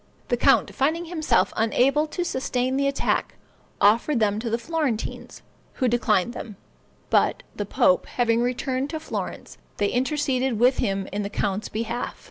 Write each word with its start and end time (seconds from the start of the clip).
The 0.29 0.35
count, 0.37 0.73
finding 0.73 1.05
himself 1.05 1.53
unable 1.55 2.07
to 2.07 2.25
sustain 2.25 2.75
the 2.75 2.87
attack, 2.87 3.35
offered 3.79 4.19
them 4.19 4.39
to 4.39 4.49
the 4.49 4.57
Florentines, 4.57 5.43
who 5.73 5.87
declined 5.87 6.33
them; 6.33 6.55
but 7.11 7.43
the 7.55 7.67
pope 7.67 8.07
having 8.07 8.41
returned 8.41 8.89
to 8.89 8.99
Florence, 8.99 9.59
they 9.77 9.89
interceded 9.89 10.57
with 10.59 10.79
him 10.79 11.07
in 11.13 11.21
the 11.21 11.29
count's 11.29 11.69
behalf. 11.69 12.15